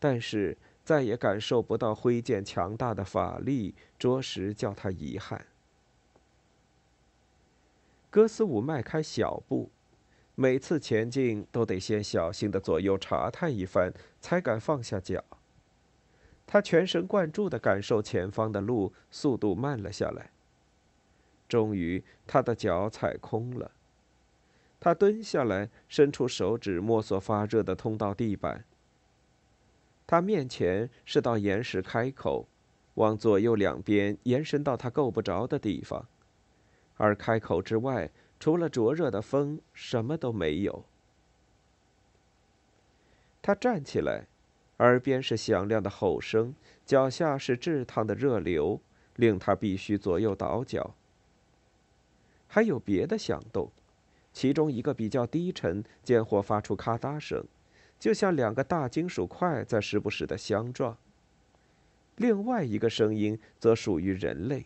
[0.00, 5.46] 但是再也感受不到挥剑强大的法力，着实叫他遗憾。
[8.10, 9.70] 戈斯伍迈开小步，
[10.34, 15.22] 每次前进都得先小心的左右查探一番，才敢放下脚。
[16.46, 20.30] 他全神贯注地感受前方的路，速度慢了下来。
[21.48, 23.70] 终于，他的脚踩空了。
[24.78, 28.64] 他蹲下来，伸出手指摸索发热的通道地板。
[30.06, 32.46] 他面前是道岩石开口，
[32.94, 36.06] 往左右两边延伸到他够不着的地方，
[36.96, 40.84] 而开口之外，除了灼热的风，什么都没有。
[43.40, 44.26] 他站起来。
[44.78, 46.54] 耳边是响亮的吼声，
[46.86, 48.80] 脚下是炙烫的热流，
[49.16, 50.94] 令他必须左右倒脚。
[52.48, 53.70] 还有别的响动，
[54.32, 57.44] 其中一个比较低沉，间或发出咔嗒声，
[58.00, 60.96] 就像两个大金属块在时不时的相撞。
[62.16, 64.64] 另外一个声音则属于人类。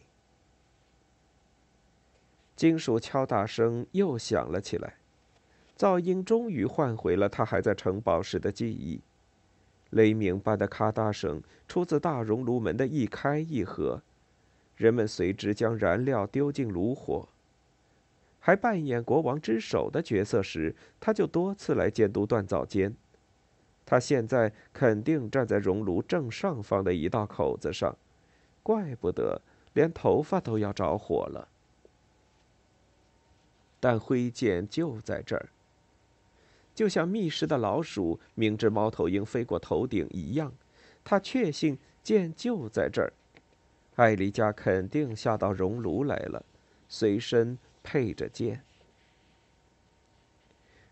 [2.54, 4.94] 金属敲打声又响了起来，
[5.76, 9.00] 噪音终于唤回了他还在城堡时的记忆。
[9.90, 14.00] 雷鸣般的咔嗒声出自大熔炉门的一开一合，
[14.76, 17.28] 人们随之将燃料丢进炉火。
[18.44, 22.92] 还扮演国王之首的角色时，他就多次来监督锻造间。
[23.86, 27.96] 他现在肯定站在熔炉正上方的一道口子上，
[28.60, 29.40] 怪不得
[29.74, 31.46] 连头发都要着火了。
[33.78, 35.48] 但挥剑就在这儿。
[36.74, 40.52] 就像觅食的老鼠明知猫头鹰飞过头顶一样，
[41.04, 43.12] 他确信剑就在这儿。
[43.94, 46.44] 艾丽加肯定下到熔炉来了，
[46.88, 48.62] 随身配着剑。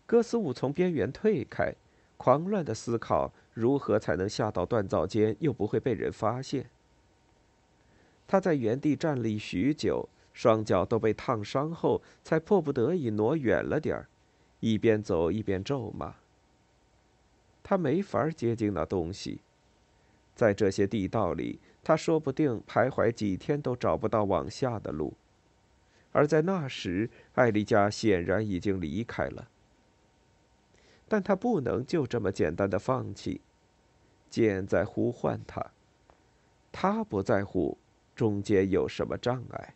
[0.05, 1.73] 哥斯舞从边缘退开，
[2.17, 6.69] 狂乱的思考如何才能下到锻造间又不会被人发现。
[8.27, 14.07] 他在原地站立许久，双脚都被烫伤后，才迫不得已挪远了点儿。
[14.59, 16.15] 一边走一边咒骂。
[17.63, 19.41] 他没法接近那东西，
[20.35, 25.13] 在这些地道里，他说不定徘徊几天都找不到往下的路。
[26.11, 29.47] 而在那时，艾丽加显然已经离开了。
[31.07, 33.41] 但他不能就这么简单的放弃，
[34.29, 35.71] 剑在呼唤他，
[36.71, 37.77] 他不在乎
[38.15, 39.75] 中间有什么障碍。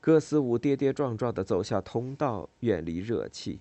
[0.00, 3.60] 戈斯伍跌跌撞撞地走下通道，远离热气。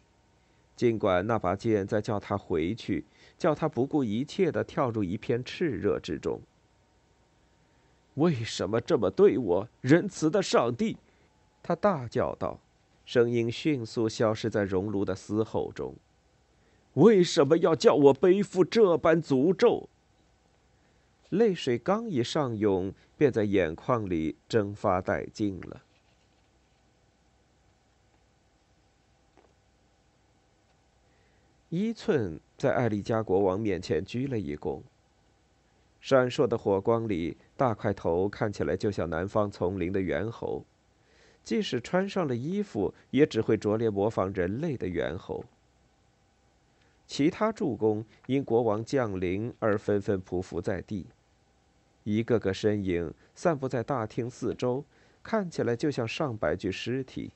[0.76, 3.06] 尽管那把剑在叫他回去，
[3.38, 6.42] 叫他不顾一切地跳入一片炽热之中。
[8.16, 10.98] 为什么这么对我，仁慈的上帝？
[11.62, 12.60] 他大叫道，
[13.06, 15.96] 声音迅速消失在熔炉的嘶吼中。
[16.94, 19.90] 为什么要叫我背负这般诅咒？
[21.30, 25.82] 泪水刚一上涌，便在眼眶里蒸发殆尽了。
[31.70, 34.82] 伊寸在艾丽加国王面前鞠了一躬。
[36.06, 40.64] 闪烁的火光里，大块头看起来就像南方丛林的猿猴，
[41.44, 45.44] 即使穿上了衣服，也只会拙劣模仿人类的猿猴。
[47.08, 51.08] 其他助攻因国王降临而纷纷匍匐在地，
[52.04, 54.86] 一个个身影散布在大厅四周，
[55.24, 57.32] 看起来就像上百具尸体。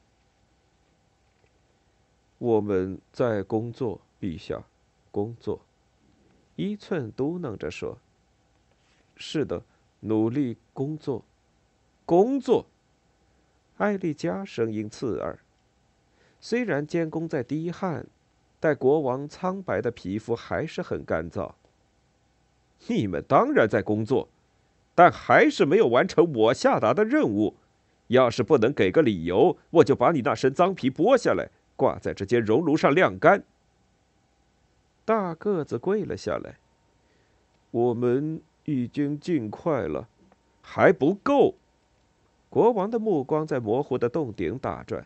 [2.37, 4.61] 我们在工作，陛下，
[5.09, 5.59] 工作。
[6.55, 7.97] 一寸嘟囔着说
[9.19, 9.61] ：“是的。”
[10.01, 11.25] 努力工作，
[12.05, 12.65] 工作。
[13.75, 15.39] 艾丽加声音刺耳。
[16.39, 18.05] 虽然监工在滴汗，
[18.61, 21.51] 但国王苍白的皮肤还是很干燥。
[22.87, 24.29] 你们当然在工作，
[24.95, 27.57] 但还是没有完成我下达的任务。
[28.07, 33.43] 要是不能给个理由，我就把你那身脏皮剥下来，挂在这间熔炉上晾干。
[35.03, 36.55] 大个子跪了下来。
[37.71, 38.41] 我们。
[38.65, 40.07] 已经尽快了，
[40.61, 41.55] 还不够。
[42.49, 45.05] 国王的目光在模糊的洞顶打转。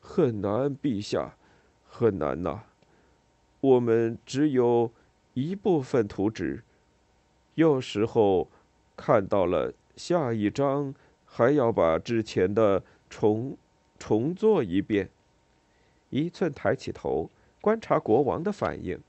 [0.00, 1.36] 很难，陛下，
[1.88, 2.64] 很难呐。
[3.60, 4.90] 我们只有
[5.34, 6.62] 一部分图纸，
[7.54, 8.48] 有时候
[8.96, 13.56] 看到了下一张，还要把之前的重
[13.98, 15.08] 重做一遍。
[16.10, 17.30] 一寸抬起头，
[17.60, 19.00] 观察国王的反应。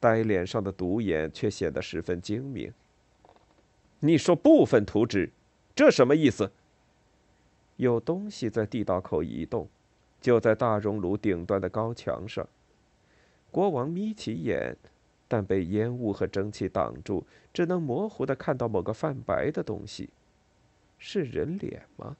[0.00, 2.72] 呆脸上的独眼却显得十分精明。
[4.00, 5.30] 你说部分图纸，
[5.76, 6.50] 这什么意思？
[7.76, 9.68] 有东西在地道口移动，
[10.20, 12.48] 就在大熔炉顶端的高墙上。
[13.50, 14.76] 国王眯起眼，
[15.28, 20.08] 但被烟雾和蒸汽挡住，只能模糊的看到某个泛白的东西。
[20.98, 22.16] 是人脸吗？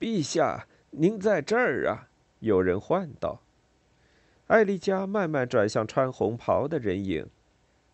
[0.00, 2.08] 陛下，您在这儿啊！
[2.40, 3.40] 有人唤道。
[4.48, 7.26] 艾丽加慢慢转向穿红袍的人影，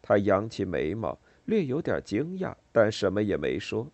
[0.01, 3.89] 他扬起眉毛，略有点惊讶，但什么也没说。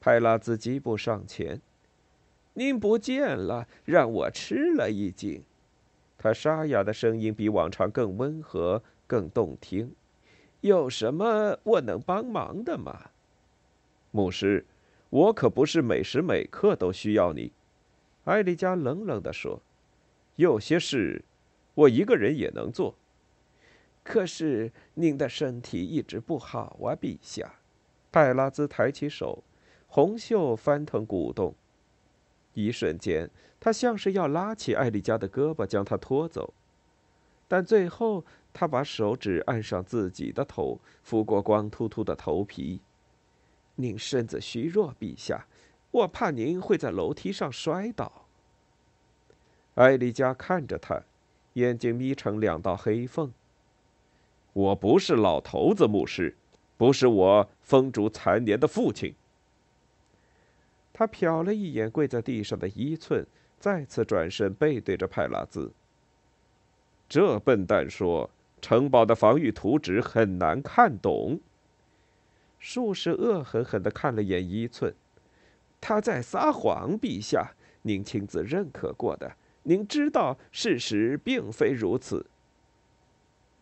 [0.00, 1.60] 派拉兹疾步上前
[2.54, 5.42] ：“您不见了，让我吃了一惊。”
[6.16, 9.92] 他沙哑的声音比往常更温和、更动听。
[10.62, 13.10] “有什么我能帮忙的吗？”
[14.12, 14.64] 牧师，
[15.08, 17.52] 我可不是每时每刻都需要你。”
[18.24, 19.60] 艾丽加冷冷地说
[20.36, 21.24] ，“有些事。”
[21.80, 22.94] 我一个人也能做，
[24.02, 27.54] 可是您的身体一直不好啊，陛下。
[28.12, 29.42] 派拉兹抬起手，
[29.86, 31.54] 红袖翻腾鼓动，
[32.52, 36.52] 一瞬间，他像是要拉起艾丽加的胳膊将她拖走，
[37.48, 42.80] 但最后他把手指按上自己的头，抚过光秃秃的头皮。
[43.76, 45.46] 您身子虚弱，陛下，
[45.92, 48.26] 我怕您会在楼梯上摔倒。
[49.76, 51.04] 艾丽加看着他。
[51.54, 53.32] 眼睛眯成两道黑缝。
[54.52, 56.36] 我不是老头子牧师，
[56.76, 59.14] 不是我风烛残年的父亲。
[60.92, 63.26] 他瞟了一眼跪在地上的伊寸，
[63.58, 65.72] 再次转身背对着派拉兹。
[67.08, 68.28] 这笨蛋说
[68.60, 71.40] ：“城堡的防御图纸很难看懂。”
[72.58, 74.94] 术士恶狠狠地看了眼一寸，
[75.80, 79.32] 他在撒谎，陛下，您亲自认可过的。
[79.64, 82.26] 您知道事实并非如此。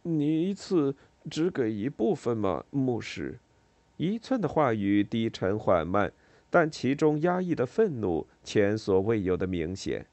[0.02, 0.94] 你一次
[1.30, 3.38] 只给一部分吗，牧师？
[3.96, 6.12] 一寸的话语低沉缓慢，
[6.48, 10.06] 但其中压抑的愤怒前所未有的明显。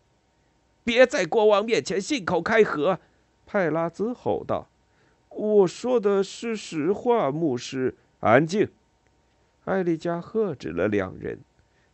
[0.84, 3.00] 别在国王面前信口开河！
[3.46, 4.68] 派拉兹吼道。
[5.30, 7.96] 我说的是实话，牧师。
[8.22, 8.68] 安静！
[9.66, 11.40] 艾丽加喝止了两人，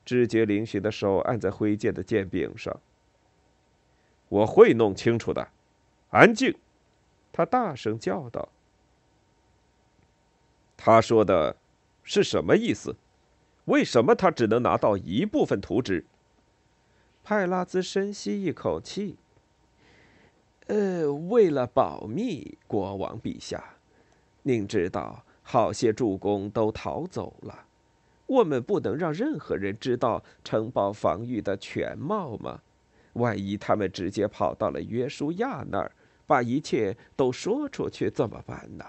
[0.06, 2.80] 直接嶙峋的手按在挥剑的剑柄上。
[4.32, 5.50] 我会弄清楚的。
[6.12, 6.56] 安静！
[7.34, 8.48] 他大声叫道。
[10.78, 11.58] 他说的
[12.02, 12.96] 是什么意思？
[13.66, 16.06] 为什么他只能拿到一部分图纸？
[17.24, 19.18] 派拉兹深吸一口气。
[20.68, 23.76] 呃，为了保密，国王陛下，
[24.44, 27.66] 您知道，好些助攻都逃走了。
[28.28, 32.62] 我们不能让任何人知道城堡防御的全貌吗？
[33.14, 35.92] 万一他们直接跑到了约书亚那儿，
[36.26, 38.86] 把一切都说出去怎么办呢？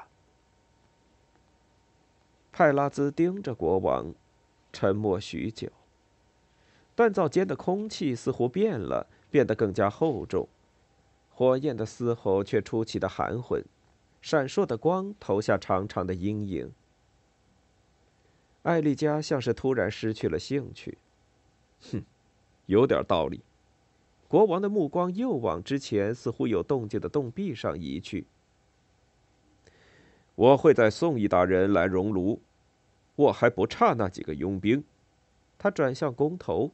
[2.52, 4.14] 派拉兹盯着国王，
[4.72, 5.70] 沉默许久。
[6.94, 10.46] 锻造间的空气似乎变了，变得更加厚重，
[11.30, 13.64] 火焰的嘶吼却出奇的含混，
[14.20, 16.70] 闪烁的光投下长长的阴影。
[18.62, 20.98] 艾丽加像是突然失去了兴趣。
[21.90, 22.04] 哼，
[22.66, 23.40] 有点道理。
[24.32, 28.26] 国王的目光又往之前似乎有动静的洞壁上移去。
[30.34, 32.40] 我会再送一大人来熔炉，
[33.14, 34.82] 我还不差那几个佣兵。
[35.58, 36.72] 他转向工头，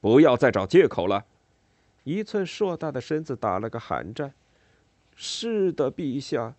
[0.00, 1.24] 不要再找借口了。
[2.02, 4.34] 一寸硕大的身子打了个寒战。
[5.14, 6.56] 是的，陛下。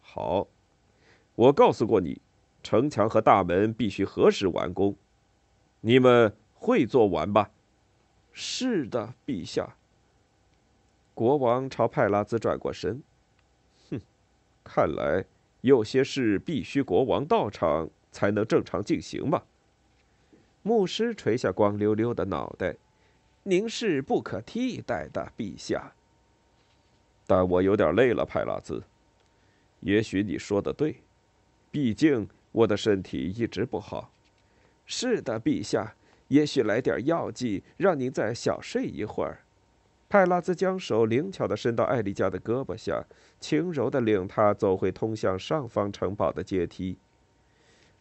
[0.00, 0.48] 好，
[1.36, 2.20] 我告诉过你，
[2.60, 4.96] 城墙和大门必须何时完工？
[5.80, 7.52] 你们会做完吧？
[8.32, 9.76] 是的，陛下。
[11.14, 13.02] 国王朝派拉兹转过身，
[13.90, 14.00] 哼，
[14.64, 15.24] 看来
[15.60, 19.44] 有些事必须国王到场才能正常进行吧。
[20.62, 22.76] 牧师垂下光溜溜的脑袋，
[23.42, 25.92] 您是不可替代的，陛下。
[27.26, 28.82] 但我有点累了，派拉兹。
[29.80, 30.96] 也许你说的对，
[31.70, 34.10] 毕竟我的身体一直不好。
[34.86, 35.94] 是的，陛下。
[36.30, 39.40] 也许来点药剂，让您再小睡一会儿。
[40.08, 43.04] 派拉兹将手灵巧地伸到艾丽加的胳膊下，
[43.40, 46.96] 轻柔地领她走回通向上方城堡的阶梯。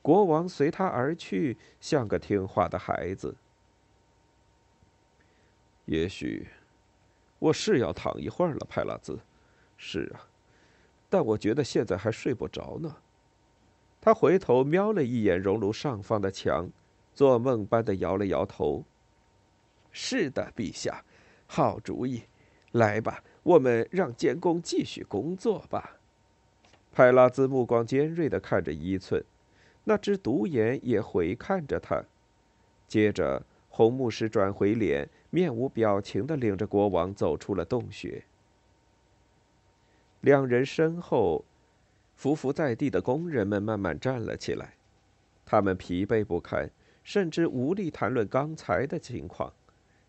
[0.02, 3.36] 国王随他而去，像个听话的孩子。
[5.86, 6.48] 也许，
[7.40, 9.20] 我是要躺一会儿了，派拉兹。
[9.76, 10.30] 是啊，
[11.10, 12.98] 但我觉得现在还睡不着呢。
[14.00, 16.70] 他回头瞄了一眼熔炉上方的墙。
[17.20, 18.86] 做梦般的摇了摇头。
[19.92, 21.04] 是的，陛下，
[21.48, 22.24] 好主意。
[22.72, 25.98] 来吧，我们让监工继续工作吧。
[26.94, 29.22] 派拉兹目光尖锐的看着伊寸，
[29.84, 32.02] 那只独眼也回看着他。
[32.88, 38.24] 接着，红牧师转回脸，面无表情的领着国王走出了洞穴。
[40.22, 41.44] 两人身后，
[42.18, 44.76] 匍匐在地的工人们慢慢站了起来，
[45.46, 46.72] 他们疲惫不堪。
[47.10, 49.52] 甚至无力谈论刚才的情况，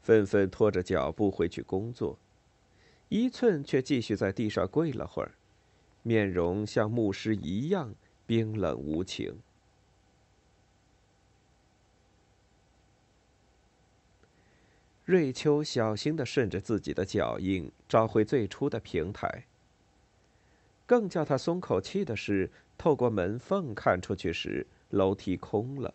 [0.03, 2.18] 纷纷拖着脚步回去工作。
[3.09, 5.32] 一寸却继续在地上跪了会儿，
[6.03, 7.94] 面容像牧师一样
[8.26, 9.34] 冰冷无情。
[15.07, 19.44] 瑞秋小心的顺着自己的脚印找回最初的平台。
[20.84, 25.94] 更叫他松口气的是，透过门缝看出去时，楼梯空了。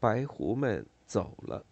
[0.00, 1.62] 白狐们走了，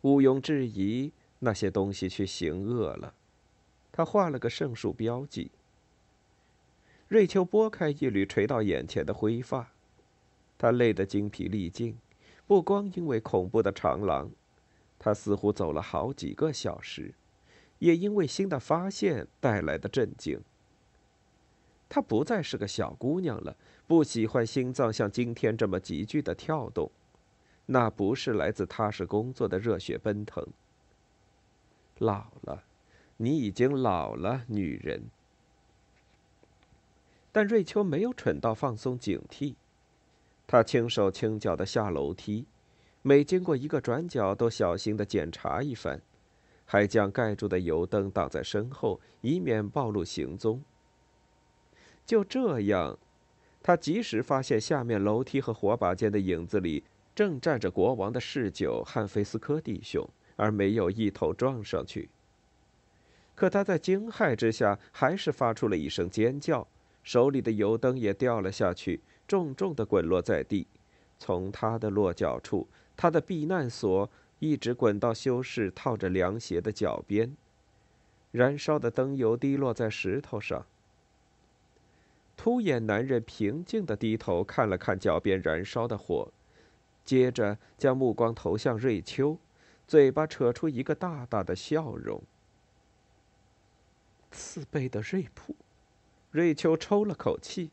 [0.00, 3.14] 毋庸置疑，那些东西去行恶了。
[3.92, 5.52] 他画了个圣树标记。
[7.06, 9.70] 瑞秋拨开一缕垂到眼前的灰发，
[10.58, 11.96] 他累得精疲力尽，
[12.48, 14.28] 不光因为恐怖的长廊，
[14.98, 17.14] 他似乎走了好几个小时，
[17.78, 20.42] 也因为新的发现带来的震惊。
[21.88, 23.56] 她不再是个小姑娘了。
[23.86, 26.90] 不喜欢心脏像今天这么急剧的跳动，
[27.64, 30.46] 那不是来自踏实工作的热血奔腾。
[31.98, 32.62] 老了，
[33.16, 35.02] 你已经老了，女人。
[37.32, 39.54] 但瑞秋没有蠢到放松警惕，
[40.46, 42.44] 她轻手轻脚的下楼梯，
[43.00, 46.00] 每经过一个转角都小心的检查一番，
[46.66, 50.62] 还将盖住的油灯挡在身后，以免暴露行踪。
[52.08, 52.98] 就这样。
[53.62, 56.82] 他及时发现下面楼梯和火把间的影子里
[57.14, 62.08] 正站着国王的侍酒汉菲斯科弟兄，而没有一头撞上去。
[63.34, 66.66] 可他在惊骇之下还是发出了一声尖叫，
[67.02, 70.66] 手里的油灯也掉了下去，重重地滚落在地。
[71.18, 77.36] 从他的落脚处，他的避难所一直滚到修士套着凉鞋的脚边，
[78.30, 80.64] 燃烧的灯油滴落在石头上。
[82.38, 86.28] 秃眼男人平静地低头看了看脚边燃烧的火，
[87.04, 89.36] 接着将目光投向瑞秋，
[89.88, 92.22] 嘴巴扯出一个大大的笑容。
[94.30, 95.56] 慈悲的瑞普，
[96.30, 97.70] 瑞秋抽了口气，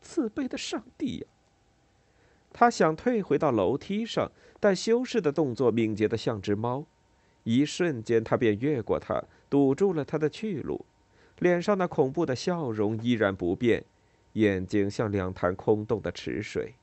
[0.00, 1.26] 慈悲的上帝呀！
[2.52, 6.84] 他想退回到楼梯上，但修士的动作敏捷的像只猫，
[7.44, 10.84] 一瞬间他便越过他，堵住了他的去路，
[11.38, 13.84] 脸上那恐怖的笑容依然不变。
[14.34, 16.74] 眼睛像两潭空洞的池水。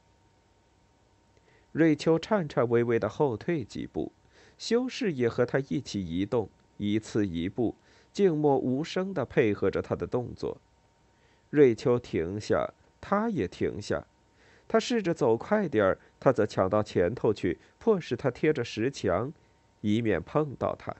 [1.71, 4.11] 瑞秋颤颤巍巍的后退几步，
[4.57, 7.75] 修士也和他一起移动，一次一步，
[8.11, 10.57] 静默无声的配合着他的动作。
[11.49, 14.05] 瑞秋停下，他也停下。
[14.67, 19.33] 他试着走快点儿，他则抢到前头去，迫使他贴着石墙，
[19.81, 20.95] 以免碰到他。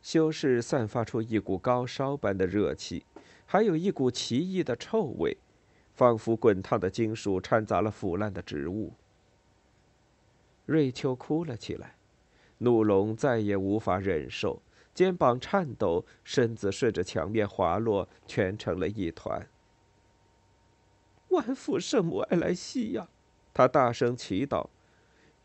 [0.00, 3.04] 修士散发出一股高烧般的热气。
[3.50, 5.38] 还有一股奇异的臭味，
[5.94, 8.92] 仿佛滚烫的金属掺杂了腐烂的植物。
[10.66, 11.96] 瑞秋哭了起来，
[12.58, 14.60] 怒龙再也无法忍受，
[14.92, 19.48] 肩膀颤抖，身子顺着墙面滑落，蜷成了一团。
[21.30, 23.08] 万福圣母艾莱西亚，
[23.54, 24.68] 他大声祈祷：“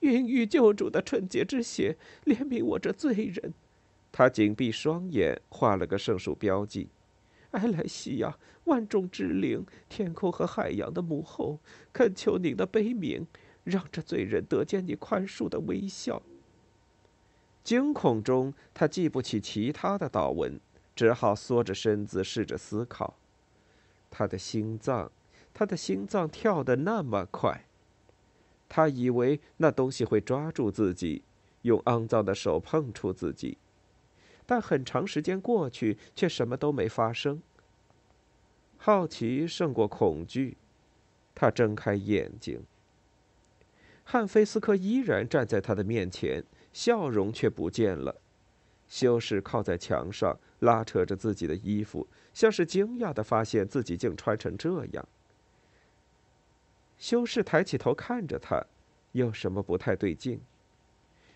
[0.02, 1.96] 孕育救主的纯洁之血，
[2.26, 3.54] 怜悯我这罪人。”
[4.12, 6.90] 他紧闭双眼，画了个圣树标记。
[7.54, 11.60] 艾莱西亚，万众之灵，天空和海洋的母后，
[11.94, 13.26] 恳求您的悲悯，
[13.64, 16.22] 让这罪人得见你宽恕的微笑。
[17.64, 20.60] 惊恐中，他记不起其他的祷文，
[20.96, 23.16] 只好缩着身子试着思考。
[24.10, 25.12] 他的心脏，
[25.54, 27.66] 他的心脏跳得那么快。
[28.68, 31.22] 他以为那东西会抓住自己，
[31.62, 33.58] 用肮脏的手碰触自己，
[34.46, 37.42] 但很长时间过去，却什么都没发生。
[38.78, 40.58] 好奇胜过恐惧，
[41.34, 42.62] 他睁开眼睛。
[44.04, 46.44] 汉菲斯科依然站在他的面前。
[46.74, 48.20] 笑容却不见了。
[48.88, 55.08] 修士靠在墙上，拉扯着自己的衣服，像是惊讶的发现自己竟穿成这样。
[56.98, 58.66] 修士抬起头看着他，
[59.12, 60.42] 有什么不太对劲？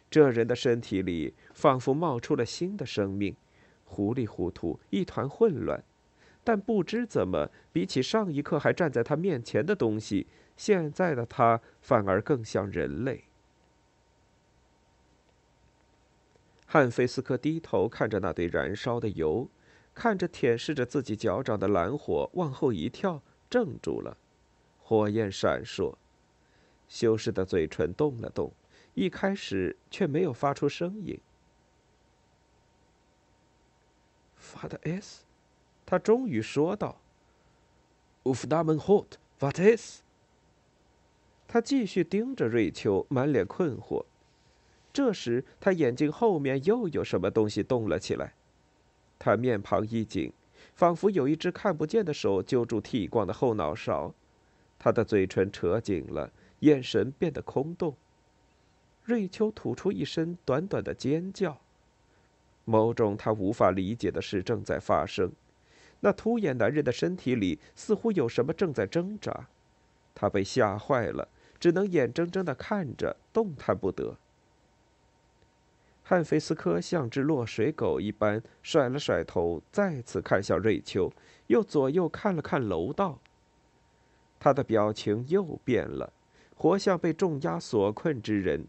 [0.09, 3.35] 这人的身体里仿佛冒出了新的生命，
[3.85, 5.83] 糊里糊涂，一团混乱。
[6.43, 13.25] 但不知怎么，比起上一刻还站在他面前的东西，现在的他反而更像人类。
[16.65, 19.49] 汉菲斯科低头看着那堆燃烧的油，
[19.93, 24.17] 看着舔舐着自己脚掌的蓝火，往后一跳，怔住了。
[24.79, 25.95] 火焰闪烁，
[26.87, 28.53] 修士的嘴唇动了动，
[28.97, 31.19] 一开始却没有发出声音。
[34.55, 35.19] What is？
[35.85, 36.97] 他终于说道
[38.23, 40.01] ：“Uf damen hot，What is？”
[41.47, 44.03] 他继续盯着瑞秋，满脸困惑。
[44.91, 48.33] 这时，他眼睛后面又有什么东西动了起来。
[49.19, 50.33] 他面庞一紧，
[50.73, 54.11] 仿佛有一只看不见的手揪住剃光的后脑勺。
[54.79, 56.31] 他的嘴唇扯紧了，
[56.61, 57.95] 眼神变得空洞。
[59.07, 61.57] 瑞秋吐出一声短短的尖叫。
[62.65, 65.31] 某种他无法理解的事正在发生。
[66.01, 69.47] 那秃眼男人的身体里似乎有什么正在挣扎。
[70.13, 71.25] 他被吓坏了，
[71.57, 74.17] 只能眼睁睁地看着，动弹不得。
[76.03, 81.09] 汉菲斯科像只落水狗一般甩了甩头，再次看向瑞秋，
[81.47, 83.17] 又左右看了看楼道。
[84.37, 86.11] 他的表情又变了，
[86.57, 88.67] 活像被重压所困之人。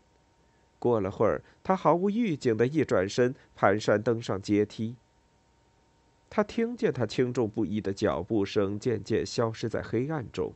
[0.79, 4.97] 过了会儿，他毫无预警的一转身，蹒跚登上阶梯。
[6.31, 10.53] 他听见他轻重不一的脚步声渐渐消失在黑暗中。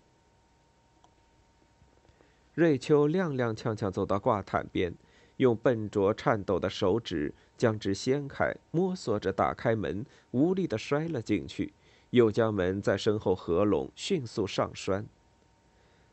[2.55, 4.95] 瑞秋踉踉跄跄走到挂毯边。
[5.39, 11.73] 用笨拙颤抖的手指将之掀开，摸索着打开门，无力地摔了进去，
[12.11, 15.05] 又将门在身后合拢，迅速上栓。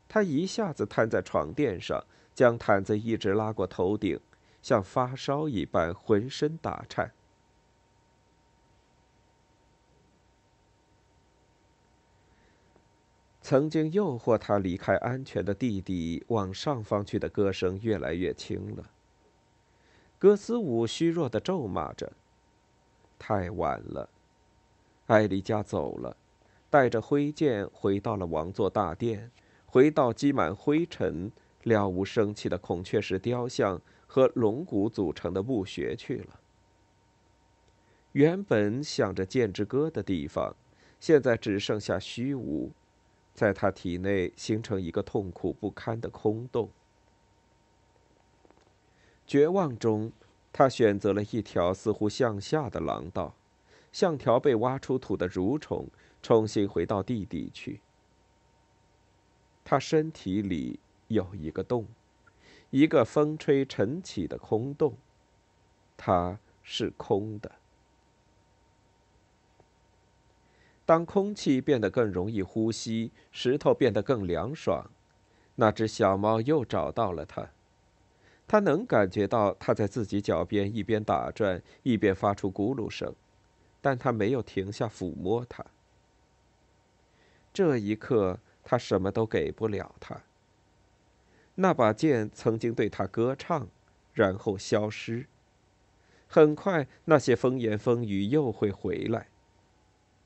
[0.08, 2.02] 他一下子瘫在床垫上，
[2.34, 4.18] 将毯子一直拉过头顶，
[4.62, 7.12] 像发烧一般，浑身打颤。
[13.42, 18.90] 曾经诱惑他离开安全的弟弟往上方去的歌声越来越轻了。
[20.20, 22.12] 戈斯武虚弱的咒骂着
[23.18, 24.08] ：“太晚了。”
[25.08, 26.16] 艾丽加走了，
[26.68, 29.32] 带着灰剑回到了王座大殿，
[29.66, 31.32] 回到积满灰尘、
[31.62, 36.40] 了无生气的孔雀石雕像和龙骨组成的墓穴去了。
[38.12, 40.56] 原本想着剑之歌的地方，
[40.98, 42.72] 现在只剩下虚无，
[43.34, 46.68] 在他体内形成一个痛苦不堪的空洞。
[49.26, 50.10] 绝望中，
[50.52, 53.36] 他选择了一条似乎向下的廊道，
[53.92, 55.86] 像条被挖出土的蠕虫，
[56.20, 57.80] 重新回到地底去。
[59.62, 60.80] 他身体里
[61.10, 61.88] 有一个洞，
[62.70, 64.96] 一个风吹晨起的空洞，
[65.96, 67.50] 它是空的。
[70.86, 74.88] 当空气变得更容易呼吸，石头变得更凉爽，
[75.56, 77.50] 那只小猫又找到了它。
[78.46, 83.12] 它能感觉到它在自己脚边一边打转，一边发出咕噜声，
[83.80, 85.66] 但它没有停下抚摸它。
[87.52, 90.20] 这一刻，他什么都给不了他。
[91.62, 93.68] 那把剑曾经对他歌唱，
[94.14, 95.26] 然后消失。
[96.26, 99.28] 很快，那些风言风语又会回来，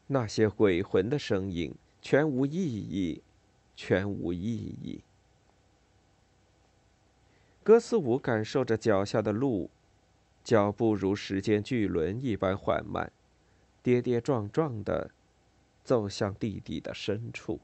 [0.07, 3.21] 那些鬼魂的声音全无意义，
[3.75, 5.03] 全无意义。
[7.65, 9.71] 戈斯舞感受着脚下的路，
[10.45, 13.11] 脚步如时间巨轮一般缓慢，
[13.83, 15.11] 跌跌撞撞的
[15.83, 17.59] 走向地底的深处。